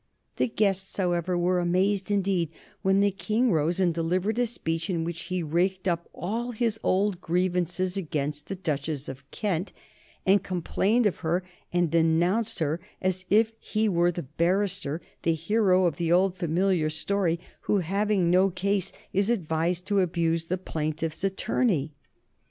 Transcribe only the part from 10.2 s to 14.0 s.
and complained of her and denounced her as if he